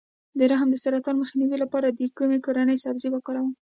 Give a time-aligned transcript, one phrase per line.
[0.37, 3.51] د رحم د سرطان مخنیوي لپاره د کومې کورنۍ سبزي وکاروم؟